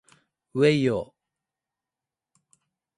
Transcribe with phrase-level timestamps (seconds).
[0.55, 1.13] うぇいよ